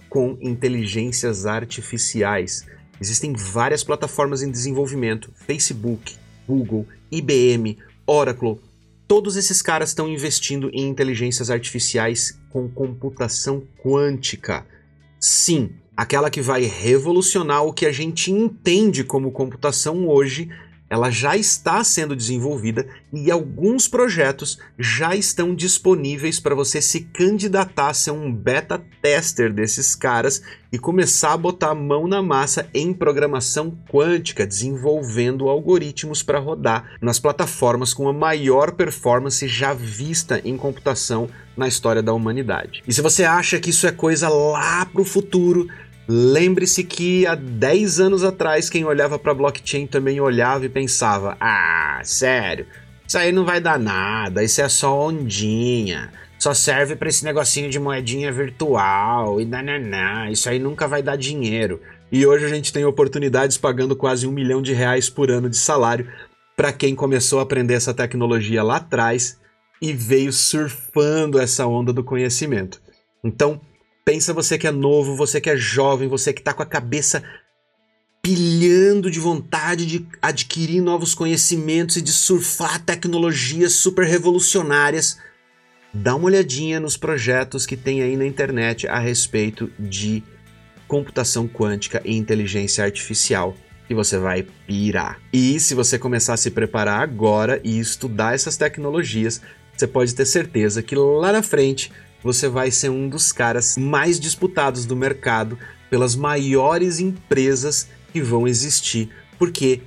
com 0.09 0.37
inteligências 0.41 1.45
artificiais. 1.45 2.65
Existem 2.99 3.33
várias 3.33 3.83
plataformas 3.83 4.41
em 4.41 4.49
desenvolvimento: 4.49 5.31
Facebook, 5.35 6.15
Google, 6.47 6.87
IBM, 7.11 7.77
Oracle, 8.07 8.59
Todos 9.07 9.35
esses 9.35 9.61
caras 9.61 9.89
estão 9.89 10.07
investindo 10.07 10.69
em 10.73 10.89
inteligências 10.89 11.51
artificiais 11.51 12.39
com 12.49 12.67
computação 12.67 13.63
quântica. 13.83 14.65
Sim, 15.19 15.71
aquela 15.95 16.29
que 16.29 16.41
vai 16.41 16.63
revolucionar 16.63 17.63
o 17.63 17.73
que 17.73 17.85
a 17.85 17.91
gente 17.91 18.31
entende 18.31 19.03
como 19.03 19.31
computação 19.31 20.07
hoje 20.07 20.49
ela 20.89 21.09
já 21.09 21.35
está 21.35 21.83
sendo 21.83 22.15
desenvolvida 22.15 22.85
e 23.11 23.31
alguns 23.31 23.87
projetos 23.87 24.59
já 24.77 25.15
estão 25.15 25.55
disponíveis 25.55 26.39
para 26.39 26.53
você 26.53 26.81
se 26.81 27.01
candidatar 27.01 27.89
a 27.89 27.93
ser 27.93 28.11
um 28.11 28.31
beta 28.31 28.83
tester 29.01 29.51
desses 29.51 29.95
caras 29.95 30.41
e 30.71 30.77
começar 30.77 31.33
a 31.33 31.37
botar 31.37 31.71
a 31.71 31.75
mão 31.75 32.07
na 32.07 32.21
massa 32.21 32.67
em 32.73 32.93
programação 32.93 33.75
quântica, 33.89 34.45
desenvolvendo 34.45 35.47
algoritmos 35.47 36.21
para 36.21 36.39
rodar 36.39 36.91
nas 37.01 37.19
plataformas 37.19 37.93
com 37.93 38.07
a 38.07 38.13
maior 38.13 38.73
performance 38.73 39.47
já 39.47 39.73
vista 39.73 40.41
em 40.43 40.57
computação 40.57 41.29
na 41.55 41.67
história 41.67 42.03
da 42.03 42.13
humanidade. 42.13 42.83
E 42.85 42.93
se 42.93 43.01
você 43.01 43.23
acha 43.23 43.59
que 43.59 43.69
isso 43.69 43.87
é 43.87 43.91
coisa 43.91 44.27
lá 44.27 44.85
para 44.85 45.01
o 45.01 45.05
futuro, 45.05 45.67
Lembre-se 46.07 46.83
que 46.83 47.25
há 47.25 47.33
10 47.33 47.99
anos 47.99 48.23
atrás 48.23 48.69
quem 48.69 48.85
olhava 48.85 49.17
para 49.17 49.33
blockchain 49.33 49.87
também 49.87 50.19
olhava 50.19 50.65
e 50.65 50.69
pensava: 50.69 51.35
"Ah, 51.39 51.99
sério, 52.03 52.67
isso 53.07 53.17
aí 53.17 53.31
não 53.31 53.43
vai 53.43 53.59
dar 53.59 53.79
nada, 53.79 54.43
isso 54.43 54.61
é 54.61 54.69
só 54.69 55.07
ondinha, 55.07 56.11
só 56.37 56.53
serve 56.53 56.95
para 56.95 57.09
esse 57.09 57.23
negocinho 57.25 57.69
de 57.69 57.79
moedinha 57.79 58.31
virtual 58.31 59.41
e 59.41 59.45
nananá, 59.45 60.29
isso 60.29 60.47
aí 60.47 60.59
nunca 60.59 60.87
vai 60.87 61.01
dar 61.01 61.15
dinheiro". 61.15 61.81
E 62.11 62.25
hoje 62.25 62.45
a 62.45 62.49
gente 62.49 62.71
tem 62.71 62.85
oportunidades 62.85 63.57
pagando 63.57 63.95
quase 63.95 64.27
um 64.27 64.31
milhão 64.31 64.61
de 64.61 64.73
reais 64.73 65.09
por 65.09 65.31
ano 65.31 65.49
de 65.49 65.57
salário 65.57 66.07
para 66.55 66.71
quem 66.71 66.95
começou 66.95 67.39
a 67.39 67.43
aprender 67.43 67.73
essa 67.73 67.93
tecnologia 67.93 68.63
lá 68.63 68.77
atrás 68.77 69.39
e 69.81 69.91
veio 69.91 70.31
surfando 70.31 71.39
essa 71.39 71.65
onda 71.65 71.91
do 71.91 72.03
conhecimento. 72.03 72.81
Então, 73.23 73.59
Pensa 74.05 74.35
você 74.35 74.55
que 74.55 74.67
é 74.67 74.71
novo, 74.71 75.15
você 75.15 75.41
que 75.41 75.49
é 75.49 75.57
jovem, 75.57 76.07
você 76.07 76.31
que 76.31 76.39
está 76.39 76.53
com 76.53 76.61
a 76.61 76.65
cabeça 76.65 77.23
pilhando 78.21 79.09
de 79.09 79.19
vontade 79.19 79.85
de 79.87 80.07
adquirir 80.21 80.79
novos 80.79 81.15
conhecimentos 81.15 81.97
e 81.97 82.01
de 82.03 82.11
surfar 82.11 82.79
tecnologias 82.83 83.73
super 83.73 84.05
revolucionárias. 84.05 85.17
Dá 85.91 86.15
uma 86.15 86.25
olhadinha 86.25 86.79
nos 86.79 86.95
projetos 86.95 87.65
que 87.65 87.75
tem 87.75 88.03
aí 88.03 88.15
na 88.15 88.27
internet 88.27 88.87
a 88.87 88.99
respeito 88.99 89.71
de 89.79 90.23
computação 90.87 91.47
quântica 91.47 91.99
e 92.05 92.15
inteligência 92.15 92.83
artificial 92.83 93.55
que 93.87 93.95
você 93.95 94.19
vai 94.19 94.45
pirar. 94.67 95.19
E 95.33 95.59
se 95.59 95.73
você 95.73 95.97
começar 95.97 96.35
a 96.35 96.37
se 96.37 96.51
preparar 96.51 97.01
agora 97.01 97.59
e 97.63 97.79
estudar 97.79 98.35
essas 98.35 98.55
tecnologias, 98.55 99.41
você 99.75 99.87
pode 99.87 100.13
ter 100.13 100.25
certeza 100.25 100.83
que 100.83 100.95
lá 100.95 101.31
na 101.31 101.41
frente 101.41 101.91
você 102.25 102.49
vai 102.49 102.71
ser 102.71 102.89
um 102.89 103.07
dos 103.07 103.31
caras 103.31 103.77
mais 103.77 104.19
disputados 104.19 104.83
do 104.83 104.95
mercado 104.95 105.59
pelas 105.91 106.15
maiores 106.15 106.99
empresas 106.99 107.87
que 108.11 108.19
vão 108.19 108.47
existir, 108.47 109.11
porque 109.37 109.81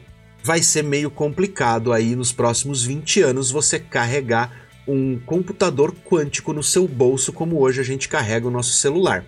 vai 0.44 0.62
ser 0.62 0.85
meio 0.85 1.11
complicado 1.11 1.92
aí 1.92 2.14
nos 2.14 2.31
próximos 2.31 2.85
20 2.85 3.22
anos 3.22 3.51
você 3.51 3.81
carregar 3.81 4.68
um 4.87 5.18
computador 5.18 5.92
quântico 6.05 6.53
no 6.53 6.62
seu 6.62 6.87
bolso 6.87 7.33
como 7.33 7.59
hoje 7.59 7.81
a 7.81 7.85
gente 7.85 8.09
carrega 8.09 8.46
o 8.46 8.53
nosso 8.53 8.74
celular. 8.74 9.24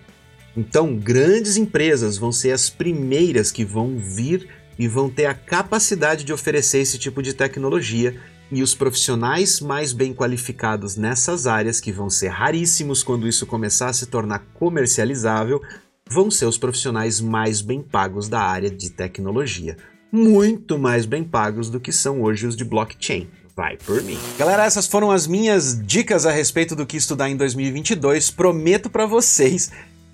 Então, 0.55 0.95
grandes 0.95 1.57
empresas 1.57 2.17
vão 2.17 2.31
ser 2.31 2.51
as 2.51 2.69
primeiras 2.69 3.51
que 3.51 3.65
vão 3.65 3.97
vir 3.97 4.47
e 4.77 4.87
vão 4.87 5.09
ter 5.09 5.25
a 5.25 5.33
capacidade 5.33 6.23
de 6.23 6.33
oferecer 6.33 6.79
esse 6.79 6.97
tipo 6.97 7.21
de 7.21 7.33
tecnologia 7.33 8.15
e 8.51 8.61
os 8.61 8.75
profissionais 8.75 9.61
mais 9.61 9.93
bem 9.93 10.13
qualificados 10.13 10.97
nessas 10.97 11.47
áreas, 11.47 11.79
que 11.79 11.91
vão 11.91 12.09
ser 12.09 12.27
raríssimos 12.27 13.01
quando 13.01 13.27
isso 13.27 13.45
começar 13.45 13.89
a 13.89 13.93
se 13.93 14.07
tornar 14.07 14.39
comercializável, 14.53 15.61
vão 16.09 16.29
ser 16.29 16.45
os 16.45 16.57
profissionais 16.57 17.21
mais 17.21 17.61
bem 17.61 17.81
pagos 17.81 18.27
da 18.27 18.41
área 18.41 18.69
de 18.69 18.89
tecnologia. 18.89 19.77
Muito 20.11 20.77
mais 20.77 21.05
bem 21.05 21.23
pagos 21.23 21.69
do 21.69 21.79
que 21.79 21.93
são 21.93 22.21
hoje 22.21 22.45
os 22.45 22.57
de 22.57 22.65
blockchain. 22.65 23.29
Vai 23.55 23.77
por 23.77 24.01
mim. 24.03 24.17
Galera, 24.37 24.65
essas 24.65 24.87
foram 24.87 25.11
as 25.11 25.27
minhas 25.27 25.79
dicas 25.81 26.25
a 26.25 26.31
respeito 26.31 26.75
do 26.75 26.85
que 26.85 26.97
estudar 26.97 27.29
em 27.29 27.37
2022. 27.37 28.31
Prometo 28.31 28.89
para 28.89 29.05
vocês 29.05 29.71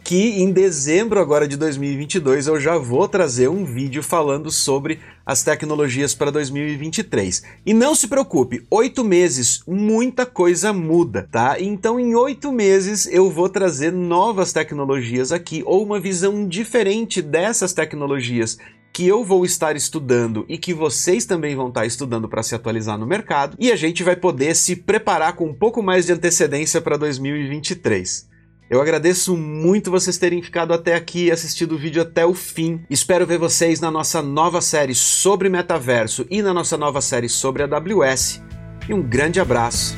que 0.07 0.41
em 0.41 0.53
dezembro 0.53 1.19
agora 1.19 1.45
de 1.45 1.57
2022 1.57 2.47
eu 2.47 2.57
já 2.57 2.77
vou 2.77 3.09
trazer 3.09 3.49
um 3.49 3.65
vídeo 3.65 4.01
falando 4.01 4.49
sobre 4.49 5.01
as 5.25 5.43
tecnologias 5.43 6.15
para 6.15 6.31
2023. 6.31 7.43
E 7.65 7.73
não 7.73 7.93
se 7.93 8.07
preocupe, 8.07 8.65
oito 8.71 9.03
meses, 9.03 9.61
muita 9.67 10.25
coisa 10.25 10.71
muda, 10.71 11.27
tá? 11.29 11.57
Então 11.59 11.99
em 11.99 12.15
oito 12.15 12.53
meses 12.53 13.05
eu 13.11 13.29
vou 13.29 13.49
trazer 13.49 13.91
novas 13.91 14.53
tecnologias 14.53 15.33
aqui 15.33 15.61
ou 15.65 15.83
uma 15.83 15.99
visão 15.99 16.47
diferente 16.47 17.21
dessas 17.21 17.73
tecnologias 17.73 18.57
que 18.93 19.05
eu 19.05 19.25
vou 19.25 19.43
estar 19.43 19.75
estudando 19.75 20.45
e 20.47 20.57
que 20.57 20.73
vocês 20.73 21.25
também 21.25 21.53
vão 21.53 21.67
estar 21.67 21.85
estudando 21.85 22.29
para 22.29 22.43
se 22.43 22.55
atualizar 22.55 22.97
no 22.97 23.05
mercado, 23.05 23.57
e 23.59 23.73
a 23.73 23.75
gente 23.75 24.03
vai 24.03 24.15
poder 24.15 24.55
se 24.55 24.73
preparar 24.73 25.33
com 25.33 25.47
um 25.47 25.53
pouco 25.53 25.83
mais 25.83 26.05
de 26.05 26.13
antecedência 26.13 26.79
para 26.79 26.95
2023. 26.95 28.36
Eu 28.69 28.81
agradeço 28.81 29.37
muito 29.37 29.89
vocês 29.89 30.17
terem 30.17 30.41
ficado 30.41 30.73
até 30.73 30.93
aqui 30.93 31.25
e 31.25 31.31
assistido 31.31 31.75
o 31.75 31.77
vídeo 31.77 32.01
até 32.01 32.25
o 32.25 32.33
fim. 32.33 32.81
Espero 32.89 33.25
ver 33.25 33.37
vocês 33.37 33.79
na 33.79 33.89
nossa 33.89 34.21
nova 34.21 34.59
série 34.59 34.93
sobre 34.93 35.47
metaverso 35.47 36.25
e 36.29 36.41
na 36.41 36.53
nossa 36.53 36.77
nova 36.77 36.99
série 36.99 37.29
sobre 37.29 37.63
AWS. 37.63 38.41
E 38.89 38.93
um 38.93 39.01
grande 39.01 39.39
abraço 39.39 39.95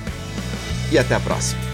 e 0.91 0.97
até 0.99 1.15
a 1.15 1.19
próxima. 1.19 1.68